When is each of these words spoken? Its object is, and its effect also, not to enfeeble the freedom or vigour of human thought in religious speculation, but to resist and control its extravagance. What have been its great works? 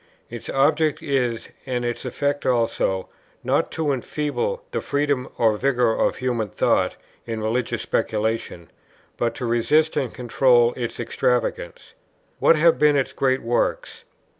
Its 0.31 0.49
object 0.49 1.03
is, 1.03 1.49
and 1.67 1.85
its 1.85 2.05
effect 2.05 2.43
also, 2.43 3.07
not 3.43 3.71
to 3.71 3.91
enfeeble 3.93 4.63
the 4.71 4.81
freedom 4.81 5.29
or 5.37 5.55
vigour 5.57 5.93
of 5.95 6.15
human 6.15 6.49
thought 6.49 6.95
in 7.27 7.39
religious 7.39 7.83
speculation, 7.83 8.71
but 9.15 9.35
to 9.35 9.45
resist 9.45 9.95
and 9.95 10.11
control 10.15 10.73
its 10.75 10.99
extravagance. 10.99 11.93
What 12.39 12.55
have 12.55 12.79
been 12.79 12.95
its 12.95 13.13
great 13.13 13.43
works? 13.43 14.03